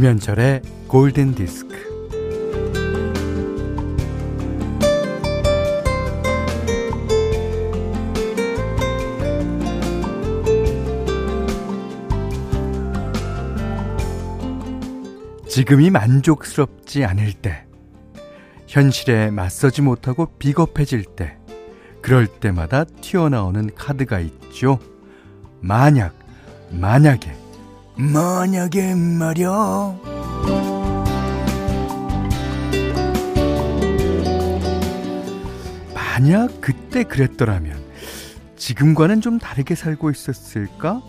[0.00, 1.76] 김현철의 골든 디스크.
[15.46, 17.66] 지금이 만족스럽지 않을 때,
[18.68, 21.36] 현실에 맞서지 못하고 비겁해질 때,
[22.00, 24.78] 그럴 때마다 튀어나오는 카드가 있죠.
[25.60, 26.14] 만약,
[26.70, 27.39] 만약에,
[28.00, 29.94] 만약에 말야.
[35.94, 37.78] 만약 그때 그랬더라면
[38.56, 41.02] 지금과는 좀 다르게 살고 있었을까?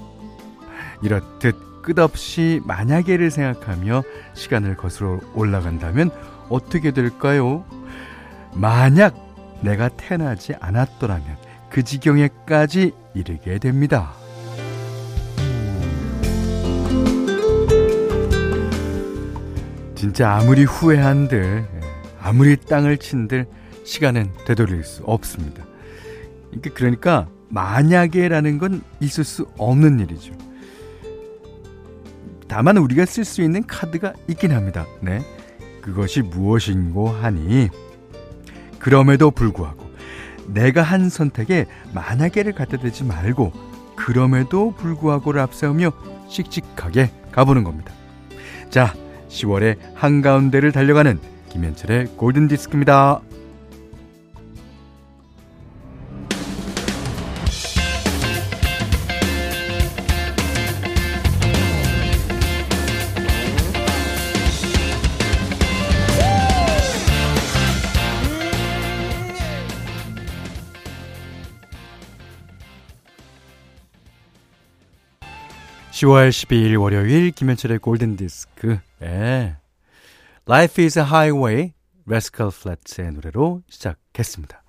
[1.01, 6.11] 이렇듯 끝없이 만약에를 생각하며 시간을 거슬러 올라간다면
[6.49, 7.65] 어떻게 될까요?
[8.53, 9.15] 만약
[9.61, 11.37] 내가 태어나지 않았더라면
[11.69, 14.13] 그 지경에까지 이르게 됩니다.
[20.01, 21.63] 진짜 아무리 후회한들,
[22.23, 23.45] 아무리 땅을 친들
[23.83, 25.63] 시간은 되돌릴 수 없습니다.
[26.73, 30.33] 그러니까 만약에라는 건 있을 수 없는 일이죠.
[32.47, 34.87] 다만 우리가 쓸 수 있는 카드가 있긴 합니다.
[35.01, 35.21] 네.
[35.83, 37.69] 그것이 무엇인고 하니
[38.79, 39.87] 그럼에도 불구하고
[40.47, 43.53] 내가 한 선택에 만약에를 갖다 대지 말고
[43.95, 45.91] 그럼에도 불구하고를 앞세우며
[46.27, 47.93] 씩씩하게 가보는 겁니다.
[48.71, 48.95] 자,
[49.31, 53.21] 10월의 한가운데를 달려가는 김현철의 골든디스크입니다.
[76.01, 78.79] 10월 12일 월요일 김현철의 골든 디스크.
[79.03, 79.55] 예.
[80.47, 81.73] Life is a Highway
[82.07, 84.63] Rascal Flatts의 노래로 시작했습니다.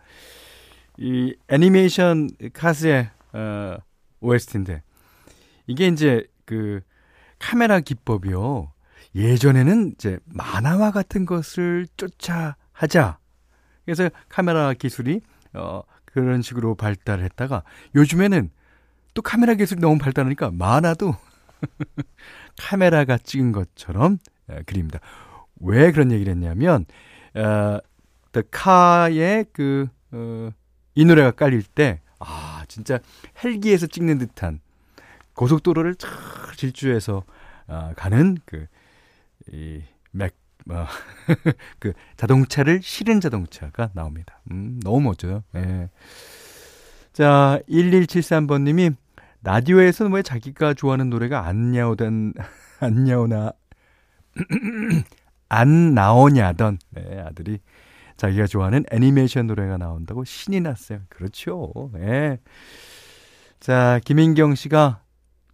[0.99, 3.77] 이 애니메이션 Cars의 어,
[4.21, 4.83] OST인데
[5.67, 6.83] 이게 이제 그
[7.39, 8.71] 카메라 기법이요.
[9.15, 13.19] 예전에는 이제 만화와 같은 것을 쫓아 하자.
[13.87, 15.23] 그래서 카메라 기술이
[15.55, 17.63] 어 그런 식으로 발달했다가
[17.95, 18.51] 요즘에는
[19.15, 21.15] 또 카메라 기술이 너무 발달하니까 만화도
[22.59, 24.19] 카메라가 찍은 것처럼
[24.67, 25.01] 그립니다.
[25.61, 26.87] 왜 그런 얘기를 했냐면
[27.35, 27.79] 어,
[28.33, 30.51] The Car의 그, 어,
[30.95, 32.99] 이 노래가 깔릴 때, 아, 진짜
[33.43, 34.61] 헬기에서 찍는 듯한
[35.35, 36.11] 고속도로를 쫙
[36.57, 37.25] 질주해서
[37.67, 38.67] 아, 가는 그,
[39.51, 40.35] 이, 맥,
[40.71, 40.87] 어,
[41.79, 44.41] 그 자동차를 실은 자동차가 나옵니다.
[44.51, 45.43] 음, 너무 멋져요.
[45.57, 45.89] 예.
[47.13, 48.95] 자, 1173번님이
[49.45, 52.35] 라디오에서는 왜 자기가 좋아하는 노래가 안 나오던,
[52.81, 53.53] 안 나오나,
[55.49, 57.59] 안 나오냐던, 네, 아들이
[58.17, 61.01] 자기가 좋아하는 애니메이션 노래가 나온다고 신이 났어요.
[61.09, 61.73] 그렇죠.
[61.97, 62.39] 예.
[63.59, 65.03] 자, 김인경 씨가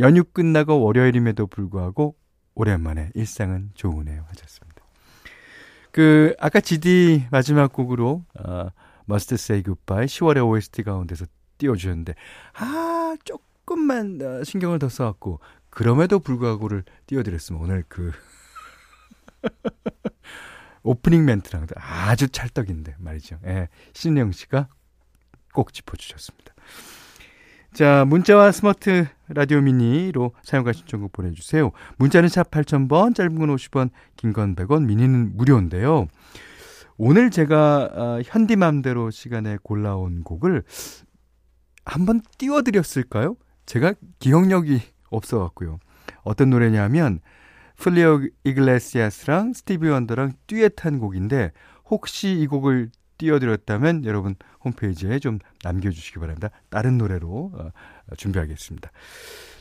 [0.01, 2.15] 연휴 끝나고 월요일임에도 불구하고
[2.55, 4.25] 오랜만에 일상은 좋으네요.
[4.29, 4.83] 하셨습니다.
[5.93, 8.69] 그, 아까 GD 마지막 곡으로, 어,
[9.09, 11.25] Must Say Goodbye 10월의 OST 가운데서
[11.57, 12.15] 띄워주셨는데,
[12.55, 15.41] 아, 조금 만 어, 신경을 더 써갖고,
[15.71, 18.13] 그럼에도 불구하고를 띄워드렸으면 오늘 그,
[20.83, 23.39] 오프닝 멘트랑 아주 찰떡인데 말이죠.
[23.47, 24.69] 예, 신영 씨가
[25.53, 26.55] 꼭 짚어주셨습니다.
[27.75, 31.71] 자, 문자와 스마트 라디오 미니로 사용과 신청곡 보내주세요.
[31.99, 36.07] 문자는 샵 8000번, 짧은 건 50원, 긴 건 100원, 미니는 무료인데요.
[36.97, 40.65] 오늘 제가 어, 현디맘대로 시간에 골라온 곡을
[41.85, 43.37] 한번 띄워드렸을까요?
[43.69, 45.79] 제가 기억력이 없어 갖고요.
[46.23, 47.21] 어떤 노래냐면
[47.77, 51.53] 플리오 이글레시아스랑 스티비 원더랑 듀엣한 곡인데
[51.85, 56.49] 혹시 이 곡을 띄워드렸다면 여러분 홈페이지에 좀 남겨주시기 바랍니다.
[56.71, 57.71] 다른 노래로 어,
[58.17, 58.91] 준비하겠습니다.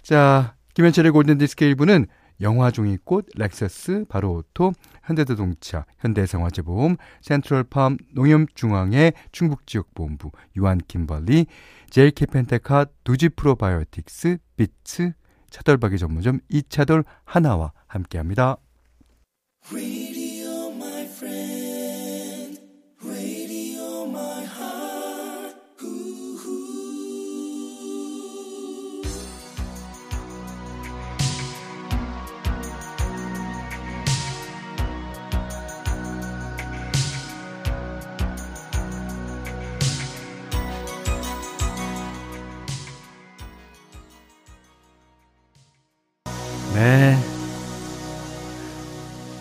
[0.03, 2.07] 자, 김현철의 골든디스크 1부는
[2.41, 4.71] 영화 종이꽃, 렉서스, 바로오토,
[5.03, 11.47] 현대자동차, 현대해상화재보험, 센트럴팜, 농협중앙회, 충북지역본부, 유한킴벌리,
[11.89, 15.13] 제일 케펜텍, 두지 프로바이오틱스, 비츠,
[15.49, 18.57] 차돌박이 전문점 이차돌 하나와 함께합니다.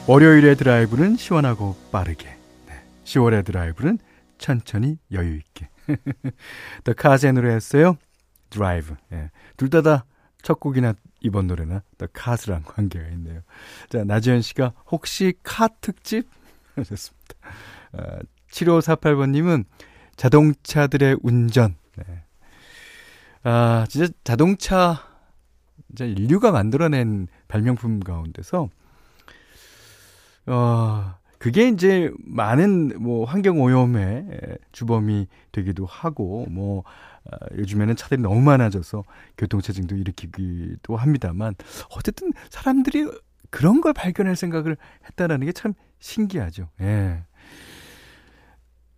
[0.09, 2.27] 월요일의 드라이브는 시원하고 빠르게.
[2.67, 2.85] 네.
[3.05, 3.99] 10월의 드라이브는
[4.39, 5.69] 천천히 여유 있게.
[6.85, 7.97] 더 카제 노래였어요.
[8.51, 8.95] 드라이브.
[9.13, 9.31] 예.
[9.57, 10.05] 둘다 다
[10.47, 13.41] 첫 곡이나 이번 노래나 더 카스랑 관계가 있네요.
[13.89, 16.29] 자, 나지현 씨가 혹시 카 특집?
[16.77, 17.35] 하셨습니다.
[17.91, 18.21] 아,
[18.53, 19.65] 7548번 님은
[20.15, 21.75] 자동차들의 운전.
[21.97, 22.05] 네.
[23.43, 25.03] 아, 진짜 자동차,
[25.89, 28.69] 진짜 인류가 만들어낸 발명품 가운데서,
[30.47, 36.85] 어, 그게 이제 많은 뭐 환경 오염의 주범이 되기도 하고, 뭐,
[37.31, 39.05] 아, 요즘에는 차들이 너무 많아져서
[39.39, 41.55] 교통체증도 일으키기도 합니다만,
[41.97, 43.11] 어쨌든 사람들이
[43.51, 44.77] 그런 걸 발견할 생각을
[45.07, 46.69] 했다라는 게 참 신기하죠.
[46.81, 47.25] 예.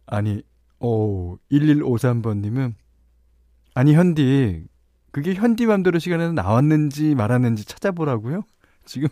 [0.06, 0.42] 아니,
[0.80, 2.74] 오, 1153번님은,
[3.74, 4.64] 아니, 현디,
[5.12, 8.42] 그게 현디 맘대로 시간에서 나왔는지 말았는지 찾아보라고요?
[8.84, 9.08] 지금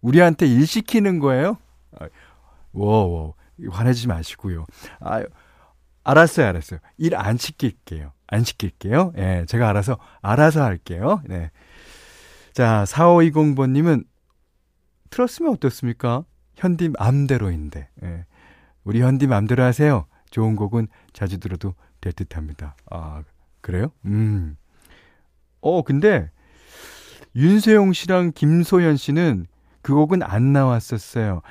[0.00, 1.56] 우리한테 일 시키는 거예요?
[1.98, 2.06] 아,
[2.72, 3.34] 워워,
[3.70, 4.64] 화내지 마시고요.
[5.00, 5.22] 아,
[6.04, 6.80] 알았어요, 알았어요.
[6.98, 8.12] 일 안 시킬게요.
[8.26, 9.12] 안 시킬게요.
[9.18, 11.20] 예, 제가 알아서, 알아서 할게요.
[11.26, 11.50] 네.
[12.52, 14.04] 자, 4520번 님은,
[15.10, 16.24] 틀었으면 어떻습니까?
[16.56, 17.88] 현디 맘대로인데.
[18.04, 18.26] 예.
[18.84, 20.06] 우리 현디 맘대로 하세요.
[20.30, 22.76] 좋은 곡은 자주 들어도 될 듯합니다.
[22.90, 23.22] 아,
[23.60, 23.90] 그래요?
[24.04, 24.56] 음.
[25.60, 26.30] 어, 근데
[27.36, 29.46] 윤세용 씨랑 김소연 씨는
[29.82, 31.42] 그 곡은 안 나왔었어요.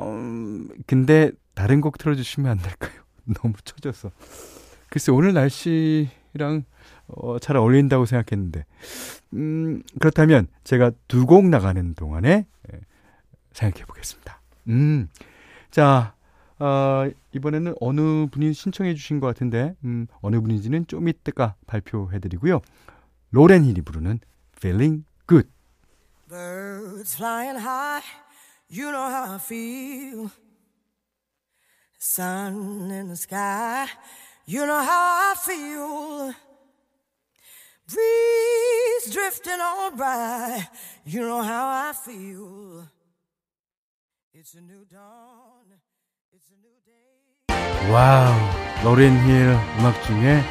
[0.00, 2.92] 음, 근데 다른 곡 틀어주시면 안 될까요?
[3.40, 4.10] 너무 처져서.
[4.90, 6.64] 글쎄, 오늘 날씨랑
[7.08, 8.64] 어, 잘 어울린다고 생각했는데.
[9.34, 12.80] 음, 그렇다면 제가 두 곡 나가는 동안에 예,
[13.52, 14.40] 생각해 보겠습니다.
[14.68, 15.08] 음,
[15.70, 16.14] 자,
[16.58, 22.60] 어, 이번에는 어느 분이 신청해 주신 것 같은데, 음, 어느 분인지는 좀 이따가 발표해 드리고요.
[23.32, 24.20] 로렌 힐이 부르는
[24.56, 25.48] Feeling Good.
[26.33, 28.01] Birds flying high,
[28.67, 30.31] you know how I feel.
[31.97, 33.87] Sun in the sky,
[34.45, 36.33] you know how I feel.
[37.87, 40.67] Breeze drifting on by,
[41.05, 42.87] you know how I feel.
[44.33, 45.49] It's a new dawn.
[47.91, 48.35] 와우,
[48.83, 50.43] 로렌 힐 음악 중에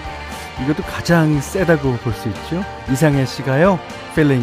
[0.62, 2.64] 이것도 가장 세다고 볼 수 있죠.
[2.92, 3.80] 이상해 씨가요,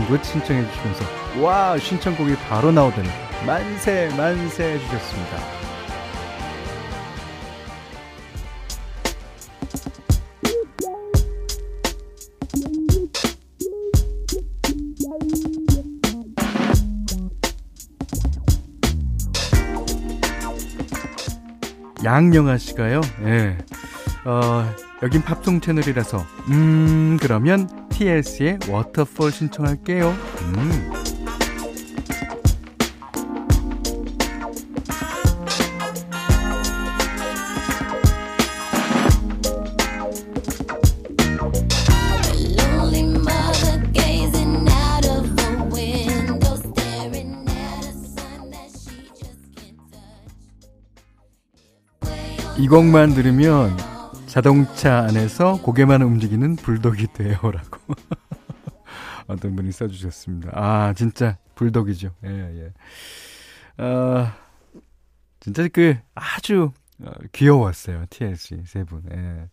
[0.07, 1.05] Good 신청해 주시면서
[1.43, 3.09] 와 신청곡이 바로 나오더니
[3.47, 5.61] 만세 만세 해주셨습니다.
[22.05, 23.01] 양영아 씨가요.
[23.27, 23.59] 예.
[24.25, 24.65] 어,
[25.03, 30.11] 여긴 팝송 채널이라서 음, 그러면 TLC의 워터폴 신청할게요.
[30.11, 30.93] 음.
[52.59, 53.75] 이 곡만 들으면
[54.31, 57.81] 자동차 안에서 고개만 움직이는 불독이 돼요라고
[59.27, 60.53] 어떤 분이 써주셨습니다.
[60.55, 62.15] 아 진짜 불독이죠.
[62.27, 62.29] 예
[63.79, 63.83] 예.
[63.83, 64.29] 어,
[65.41, 66.71] 진짜 그 아주
[67.03, 68.05] 어, 귀여웠어요.
[68.09, 69.03] TLC 세 분.
[69.11, 69.49] 예.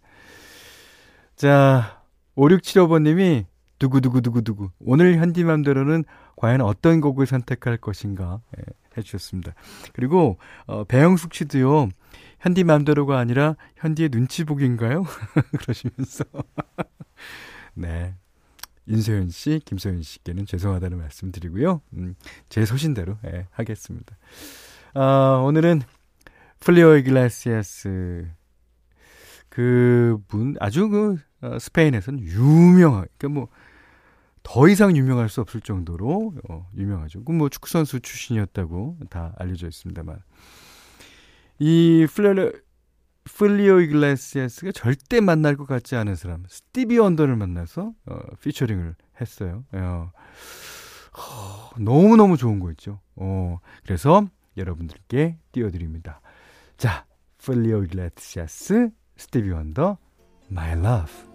[1.36, 2.04] 자
[2.36, 3.46] 5675번님이
[3.80, 6.04] 두구두구두구두구 오늘 현디맘대로는
[6.36, 8.64] 과연 어떤 곡을 선택할 것인가 예,
[8.98, 9.54] 해주셨습니다.
[9.94, 11.90] 그리고 어, 배영숙 씨도요.
[12.40, 15.04] 현디 맘대로가 아니라 현디의 눈치 보기인가요?
[15.60, 16.24] 그러시면서
[17.74, 18.14] 네.
[18.88, 21.82] 윤소연 씨, 김소연 씨께는 죄송하다는 말씀 드리고요.
[21.94, 22.16] 음,
[22.48, 24.16] 제 소신대로 예, 하겠습니다.
[24.94, 25.82] 아, 오늘은
[26.62, 28.30] 플리오 이글라시아스
[29.50, 33.50] 그분 아주 그 어, 스페인에서는 유명한 그러니까 뭐
[34.50, 37.26] 더 이상 유명할 수 없을 정도로 어, 유명하죠.
[37.26, 40.22] 그뭐 축구 선수 출신이었다고 다 알려져 있습니다만
[41.60, 42.54] 이 훌리오,
[43.26, 49.66] 훌리오 이글레시아스가 절대 만날 것 같지 않은 사람 스티비 원더를 만나서 어, 피처링을 했어요.
[49.74, 50.12] 어,
[51.12, 53.02] 어, 너무 너무 좋은 거 있죠.
[53.18, 54.26] 어, 그래서
[54.56, 56.22] 여러분들께 띄워드립니다.
[56.78, 57.06] 자,
[57.40, 59.98] 훌리오 이글레시아스 스티비 원더
[60.50, 61.27] My Love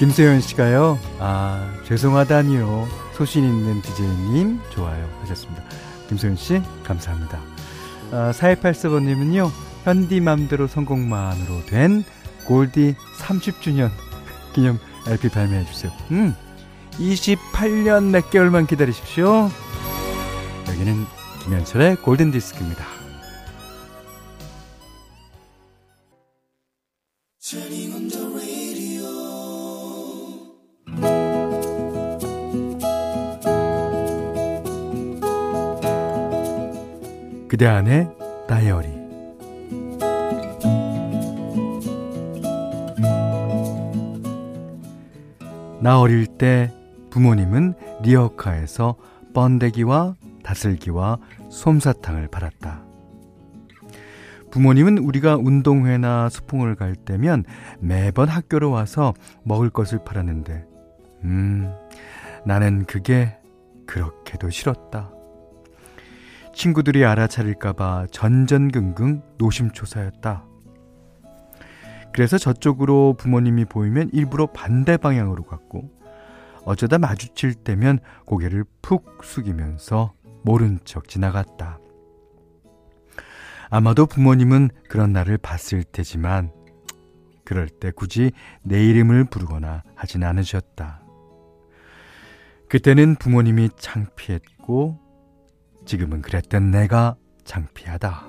[0.00, 2.88] 김소연 씨가요, 아, 죄송하다니요.
[3.12, 5.06] 소신 있는 DJ님, 좋아요.
[5.20, 5.62] 하셨습니다.
[6.08, 7.38] 김소연 씨, 감사합니다.
[8.10, 9.50] 아, 4284번님은요,
[9.84, 12.02] 현디맘대로 성공만으로 된
[12.46, 13.90] 골디 30주년
[14.54, 15.92] 기념 LP 발매해 주세요.
[16.12, 16.34] 음,
[16.92, 19.50] 28년 몇 개월만 기다리십시오.
[20.66, 21.04] 여기는
[21.44, 22.99] 김현철의 골든 디스크입니다.
[37.50, 38.08] 그대 안의
[38.46, 38.88] 다이어리
[45.80, 46.72] 나 어릴 때
[47.10, 48.94] 부모님은 리어카에서
[49.34, 50.14] 번데기와
[50.44, 52.84] 다슬기와 솜사탕을 팔았다.
[54.52, 57.42] 부모님은 우리가 운동회나 수풍을 갈 때면
[57.80, 60.66] 매번 학교로 와서 먹을 것을 팔았는데,
[61.24, 61.72] 음,
[62.46, 63.36] 나는 그게
[63.86, 65.10] 그렇게도 싫었다.
[66.54, 70.44] 친구들이 알아차릴까봐 전전긍긍 노심초사였다.
[72.12, 75.90] 그래서 저쪽으로 부모님이 보이면 일부러 반대 방향으로 갔고,
[76.64, 81.78] 어쩌다 마주칠 때면 고개를 푹 숙이면서 모른 척 지나갔다.
[83.70, 86.52] 아마도 부모님은 그런 나를 봤을 테지만
[87.44, 91.02] 그럴 때 굳이 내 이름을 부르거나 하진 않으셨다.
[92.68, 94.99] 그때는 부모님이 창피했고
[95.90, 98.22] 지금은 그랬던 내가 창피하다.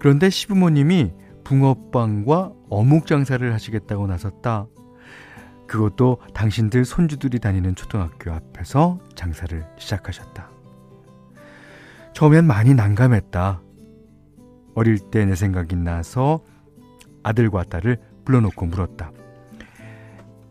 [0.00, 1.12] 그런데 시부모님이
[1.44, 4.66] 붕어빵과 어묵 장사를 하시겠다고 나섰다.
[5.68, 10.50] 그것도 당신들 손주들이 다니는 초등학교 앞에서 장사를 시작하셨다.
[12.14, 13.62] 처음엔 많이 난감했다.
[14.74, 16.42] 어릴 때 내 생각이 나서
[17.22, 19.12] 아들과 딸을 불러놓고 물었다.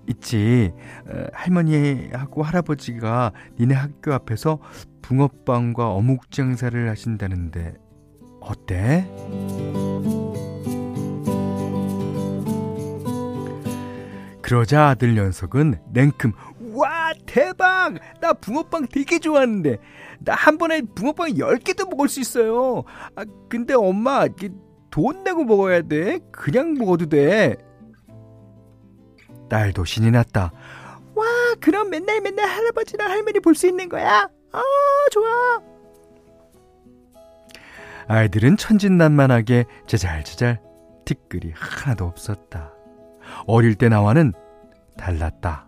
[0.08, 0.72] 있지,
[1.08, 4.60] 어, 할머니하고 할아버지가 니네 학교 앞에서
[5.02, 7.76] 붕어빵과 어묵 장사를 하신다는데,
[8.42, 9.08] 어때?
[14.42, 16.32] 그러자 아들 녀석은 냉큼
[16.74, 17.96] 와 대박!
[18.22, 19.78] 나 붕어빵 되게 좋아하는데
[20.20, 22.84] 나 한 번에 붕어빵 10개도 먹을 수 있어요.
[23.16, 24.28] 아 근데 엄마
[24.92, 26.20] 돈 내고 먹어야 돼?
[26.32, 27.56] 그냥 먹어도 돼
[29.50, 30.52] 딸도 신이 났다
[31.16, 31.26] 와
[31.62, 34.62] 그럼 맨날 맨날 할아버지랑 할머니 볼 수 있는 거야 아
[35.12, 35.62] 좋아
[38.08, 40.62] 아이들은 천진난만하게 제잘제잘
[41.06, 42.72] 티끌이 하나도 없었다
[43.48, 44.34] 어릴 때 나와는
[44.98, 45.68] 달랐다.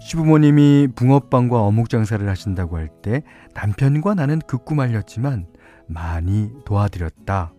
[0.00, 3.22] 시부모님이 붕어빵과 어묵 장사를 하신다고 할 때
[3.54, 5.46] 남편과 나는 극구 말렸지만
[5.86, 7.52] 많이 도와드렸다.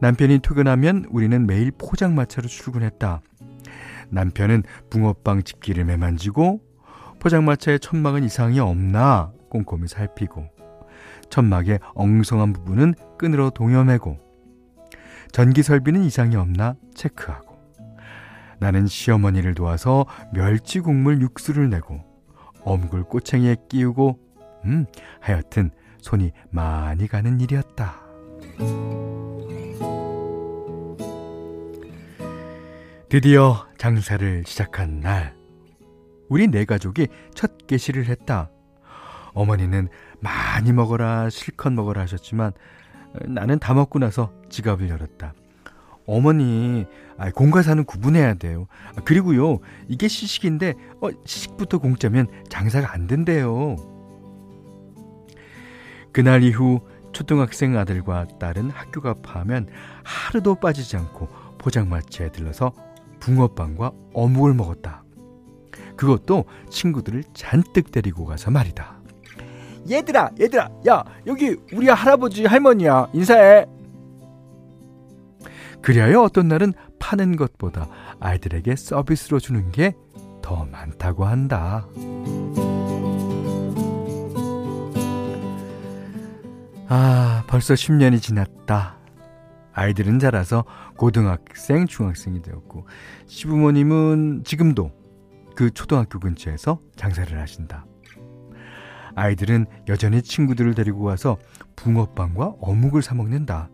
[0.00, 3.20] 남편이 퇴근하면 우리는 매일 포장마차로 출근했다.
[4.10, 6.60] 남편은 붕어빵 집기를 매만지고
[7.20, 10.46] 포장마차의 천막은 이상이 없나 꼼꼼히 살피고
[11.30, 14.18] 천막의 엉성한 부분은 끈으로 동여매고
[15.32, 17.58] 전기 설비는 이상이 없나 체크하고
[18.60, 22.00] 나는 시어머니를 도와서 멸치 국물 육수를 내고
[22.64, 24.18] 어묵을 꼬챙이에 끼우고
[24.64, 24.86] 음
[25.20, 28.00] 하여튼 손이 많이 가는 일이었다.
[33.08, 35.34] 드디어 장사를 시작한 날
[36.28, 38.50] 우리 네 가족이 첫 개시를 했다.
[39.32, 39.88] 어머니는
[40.20, 42.52] 많이 먹어라 실컷 먹어라 하셨지만
[43.26, 45.32] 나는 다 먹고 나서 지갑을 열었다.
[46.06, 46.86] 어머니,
[47.16, 48.66] 아, 공과사는 구분해야 돼요.
[48.96, 53.76] 아, 그리고요, 이게 시식인데, 어, 시식부터 공짜면 장사가 안 된대요.
[56.12, 56.80] 그날 이후
[57.12, 59.68] 초등학생 아들과 딸은 학교가 파면
[60.02, 62.72] 하루도 빠지지 않고 포장마차에 들러서
[63.32, 65.04] 붕어빵과 어묵을 먹었다.
[65.96, 68.96] 그것도 친구들을 잔뜩 데리고 가서 말이다.
[69.90, 73.08] 얘들아, 얘들아, 야, 여기 우리 할아버지 할머니야.
[73.12, 73.66] 인사해.
[75.82, 77.88] 그리하여 어떤 날은 파는 것보다
[78.20, 79.94] 아이들에게 서비스로 주는 게
[80.48, 81.86] 더 많다고 한다.
[86.88, 88.96] 아, 벌써 10년이 지났다.
[89.74, 90.64] 아이들은 자라서
[90.98, 92.86] 고등학생, 중학생이 되었고,
[93.26, 94.92] 시부모님은 지금도
[95.56, 97.86] 그 초등학교 근처에서 장사를 하신다.
[99.14, 101.38] 아이들은 여전히 친구들을 데리고 와서
[101.76, 103.70] 붕어빵과 어묵을 사 먹는다.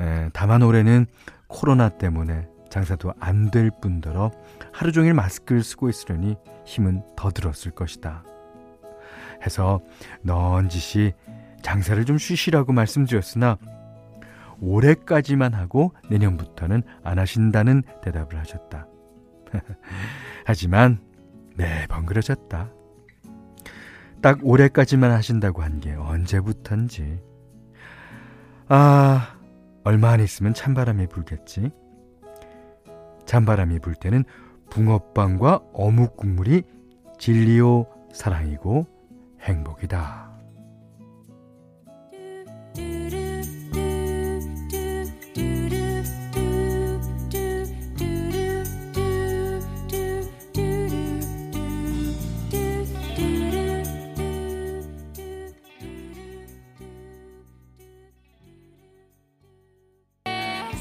[0.00, 1.06] 에, 다만 올해는
[1.46, 4.30] 코로나 때문에 장사도 안 될 뿐더러
[4.72, 8.24] 하루 종일 마스크를 쓰고 있으려니 힘은 더 들었을 것이다.
[9.44, 9.80] 해서
[10.22, 11.14] 넌지시
[11.62, 13.58] 장사를 좀 쉬시라고 말씀드렸으나
[14.60, 18.86] 올해까지만 하고 내년부터는 안 하신다는 대답을 하셨다.
[20.44, 21.00] 하지만
[21.56, 22.70] 매번 그러셨다.
[24.22, 27.20] 딱 올해까지만 하신다고 한 게 언제부턴지.
[28.68, 29.36] 아,
[29.84, 31.70] 얼마 안 있으면 찬바람이 불겠지.
[33.24, 34.24] 찬바람이 불 때는
[34.70, 36.62] 붕어빵과 어묵 국물이
[37.18, 38.86] 진리요 사랑이고
[39.40, 40.29] 행복이다.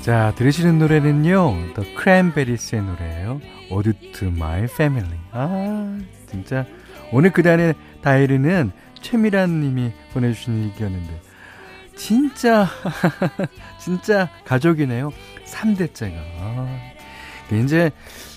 [0.09, 3.39] 자, 들으시는 노래는요, The Cranberries의 노래예요.
[3.69, 5.19] Ode to My Family.
[5.31, 6.65] 아, 진짜.
[7.11, 11.21] 오늘 그 단의 다이리는 최미란 님이 보내주신 얘기였는데,
[11.95, 12.65] 진짜,
[13.79, 15.11] 진짜 가족이네요.
[15.45, 16.15] 3대째가.
[16.39, 16.79] 아,
[17.51, 17.91] 이제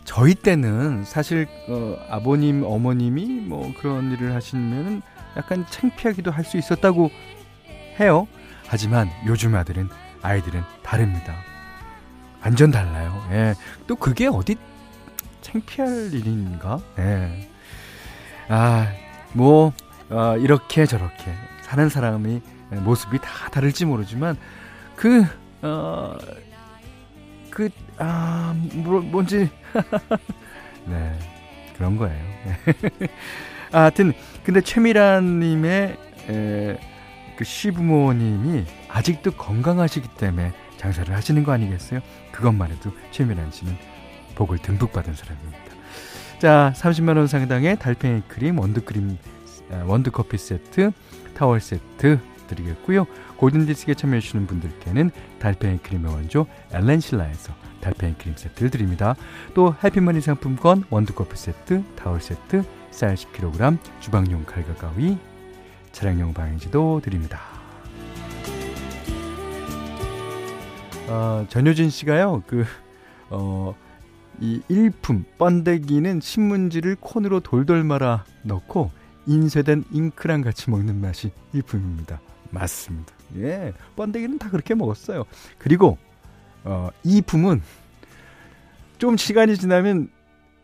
[0.04, 5.00] 저희 때는 사실, 어, 아버님, 어머님이 뭐 그런 일을 하시면
[5.38, 7.10] 약간 창피하기도 할 수 있었다고
[7.98, 8.28] 해요.
[8.66, 9.88] 하지만 요즘 아들은,
[10.20, 11.34] 아이들은 다릅니다.
[12.42, 13.24] 완전 달라요.
[13.30, 13.54] 예.
[13.86, 14.56] 또 그게 어디
[15.40, 16.80] 창피할 일인가?
[16.98, 17.48] 예.
[18.48, 18.88] 아,
[19.32, 19.72] 뭐,
[20.10, 21.32] 어, 이렇게 저렇게
[21.62, 24.36] 사는 사람이 모습이 다 다를지 모르지만
[24.96, 25.24] 그,
[25.62, 26.16] 어,
[27.50, 27.68] 그,
[27.98, 29.48] 아, 뭐, 뭔지.
[30.86, 31.18] 네.
[31.76, 32.22] 그런 거예요.
[33.72, 34.12] 아, 하여튼,
[34.44, 35.96] 근데 최미란님의,
[36.28, 36.78] 에,
[37.36, 42.00] 그 시부모님이 아직도 건강하시기 때문에 장사를 하시는 거 아니겠어요?
[42.32, 43.76] 그것만 해도 최민환 씨는
[44.34, 45.62] 복을 듬뿍 받은 사람입니다.
[46.40, 49.16] 자, 30만 원 상당의 달팽이 크림, 원두 크림,
[49.70, 50.90] 아, 원두 커피 세트,
[51.34, 53.06] 타월 세트 드리겠고요.
[53.36, 59.14] 골든 디스크에 참여해 주시는 분들께는 달팽이 크림의 원조 엘렌실라에서 달팽이 크림 세트를 드립니다.
[59.54, 65.16] 또 해피머니 상품권, 원두 커피 세트, 타월 세트, 쌀 10kg, 주방용 칼과 가위,
[65.92, 67.51] 차량용 방향지도 드립니다.
[71.12, 72.64] 어, 전효진 씨가요, 그,
[73.28, 73.74] 어,
[74.40, 78.90] 이 일품, 번데기는 신문지를 콘으로 돌돌 말아 넣고
[79.26, 82.18] 인쇄된 잉크랑 같이 먹는 맛이 일품입니다.
[82.50, 83.12] 맞습니다.
[83.36, 85.24] 예, 번데기는 다 그렇게 먹었어요.
[85.58, 85.98] 그리고,
[86.64, 87.60] 어, 이 품은
[88.96, 90.10] 좀 시간이 지나면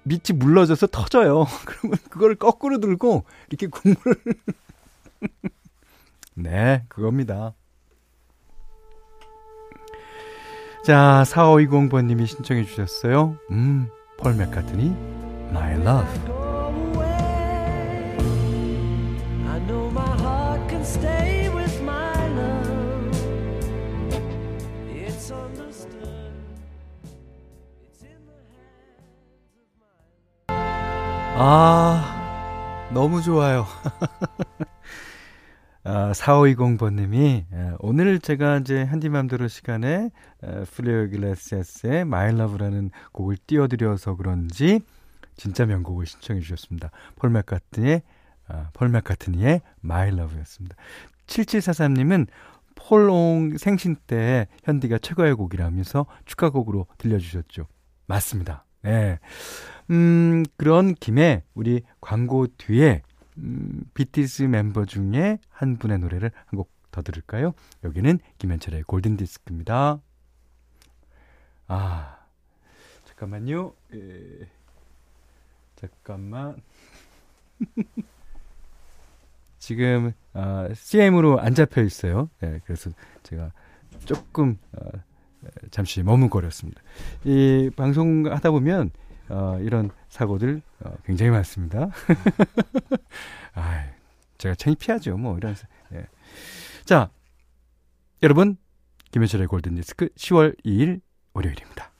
[0.04, 1.46] 밑이 물러져서 터져요.
[1.66, 4.16] 그러면 그걸 거꾸로 들고 이렇게 국물을.
[6.34, 7.52] 네, 그겁니다.
[10.88, 13.36] 자, 4520번님이 신청해 주셨어요.
[13.50, 14.96] 음, 폴 맥카트니,
[15.50, 16.08] My Love.
[31.36, 33.66] 아, 너무 좋아요.
[35.90, 40.10] 아, 4520번님이 예, 오늘 제가 이제 한디맘대로 시간에
[40.72, 44.80] 플레어 글라시아스의 My Love라는 곡을 띄워드려서 그런지
[45.38, 46.90] 진짜 명곡을 신청해 주셨습니다.
[47.16, 48.02] 폴 맥카트니의
[48.48, 50.76] 아, 폴 맥카트니의 My Love였습니다.
[51.26, 52.26] 7743님은
[52.74, 57.66] 폴옹 생신 때 현디가 최고의 곡이라면서 축하곡으로 들려주셨죠.
[58.06, 58.66] 맞습니다.
[58.82, 59.18] 네.
[59.90, 63.00] 음, 그런 김에 우리 광고 뒤에
[63.38, 67.52] 음, BTS 멤버 중에 한 분의 노래를 한 곡 더 들을까요?
[67.84, 70.00] 여기는 김현철의 골든 디스크입니다.
[71.66, 72.18] 아,
[73.04, 73.74] 잠깐만요.
[73.94, 74.48] 에,
[75.76, 76.56] 잠깐만.
[79.58, 82.30] 지금 어, CM으로 안 잡혀 있어요.
[82.40, 82.90] 네, 그래서
[83.22, 83.52] 제가
[84.04, 84.88] 조금 어,
[85.70, 86.80] 잠시 머뭇거렸습니다.
[87.24, 88.90] 이 방송 하다 보면
[89.30, 91.90] 어, 이런 사고들 어, 굉장히 많습니다.
[93.54, 93.84] 아,
[94.38, 95.54] 제가 창피하죠, 뭐 이런.
[95.92, 96.06] 예.
[96.84, 97.10] 자,
[98.22, 98.56] 여러분
[99.10, 101.00] 김현철의 골든 디스크 10월 2일
[101.34, 101.90] 월요일입니다.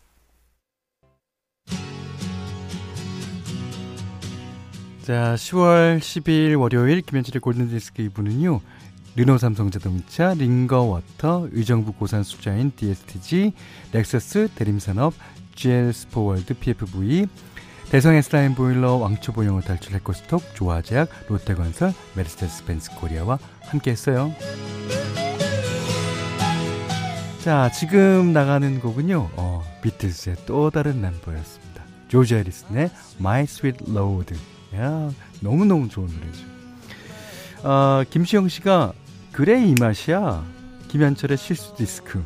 [5.03, 8.61] 자, 10월 12일 월요일 김현철의 골든 디스크 2부는요.
[9.17, 13.53] 르노 삼성자동차, 링거워터, 의정부 고산 수자인 DSTG,
[13.93, 15.15] 렉서스 대림산업,
[15.59, 17.27] GL 스포월드 PFV,
[17.91, 24.33] 대성 S라인 보일러, 왕초보영어 탈출 해커스톡, 조아제약, 롯데건설, 메르세데스 벤츠 코리아와 함께 했어요.
[27.43, 31.83] 자, 지금 나가는 곡은요, 어, 비틀스의 또 다른 멤버였습니다.
[32.07, 34.37] 조지 해리슨의 My Sweet Lord.
[34.77, 37.69] 야, 너무 너무 좋은 노래죠.
[37.69, 38.93] 어, 김시영 씨가,
[39.33, 40.45] 그래 이 맛이야.
[40.87, 42.23] 김현철의 실수 디스크.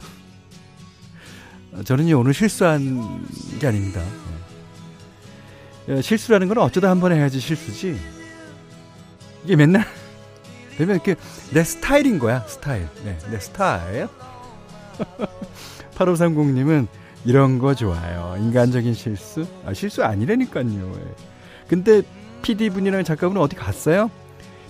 [1.84, 3.24] 저는요, 오늘 실수한
[3.58, 4.02] 게 아닙니다.
[5.86, 6.02] 네.
[6.02, 7.98] 실수라는 건 어쩌다 한 번 해야지 실수지.
[9.44, 9.84] 이게 맨날
[10.76, 11.16] 되면 이렇게
[11.52, 12.88] 내 스타일인 거야, 스타일.
[13.04, 14.08] 네, 내 스타일.
[15.96, 16.86] 8530님은
[17.24, 18.36] 이런 거 좋아요.
[18.38, 19.46] 인간적인 실수?
[19.64, 20.92] 아, 실수 아니라니까요.
[21.68, 22.02] 근데
[22.42, 24.10] PD분이랑 작가분은 어디 갔어요?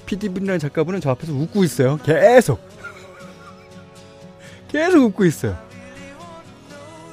[0.06, 1.98] PD분이랑 작가분은 저 앞에서 웃고 있어요.
[2.04, 2.60] 계속.
[4.68, 5.58] 계속 웃고 있어요.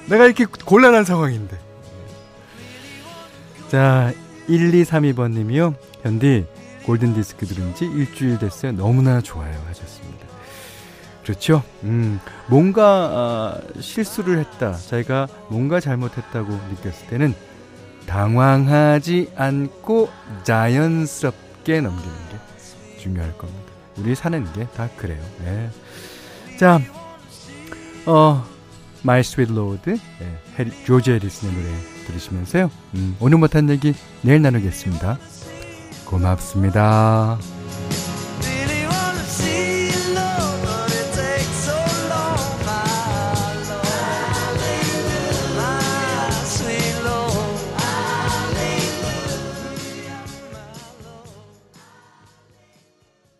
[0.09, 1.57] 내가 이렇게 곤란한 상황인데.
[3.69, 4.11] 자,
[4.49, 5.75] 1232번 님이요.
[6.01, 6.45] 현디,
[6.85, 8.71] 골든디스크 들은 지 일주일 됐어요.
[8.71, 9.53] 너무나 좋아요.
[9.67, 10.27] 하셨습니다.
[11.23, 11.61] 그렇죠.
[11.83, 14.73] 음, 뭔가 아, 실수를 했다.
[14.73, 17.35] 자기가 뭔가 잘못했다고 느꼈을 때는
[18.07, 20.09] 당황하지 않고
[20.43, 23.61] 자연스럽게 넘기는 게 중요할 겁니다.
[23.97, 25.21] 우리 사는 게 다 그래요.
[25.45, 25.69] 네.
[26.57, 26.81] 자,
[28.07, 28.43] 어,
[29.03, 31.67] My Sweet Lord, 네, 조지 해리슨의 노래
[32.07, 32.71] 들으시면서요.
[32.95, 35.17] 음, 오늘 못한 얘기 내일 나누겠습니다.
[36.05, 37.37] 고맙습니다.